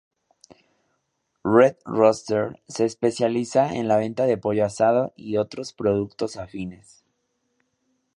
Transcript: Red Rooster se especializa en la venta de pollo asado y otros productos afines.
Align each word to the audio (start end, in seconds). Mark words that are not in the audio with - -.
Red 1.43 1.77
Rooster 1.85 2.59
se 2.67 2.85
especializa 2.85 3.71
en 3.71 3.87
la 3.87 3.97
venta 3.97 4.25
de 4.25 4.35
pollo 4.35 4.65
asado 4.65 5.13
y 5.15 5.37
otros 5.37 5.73
productos 5.73 6.37
afines. 6.37 7.05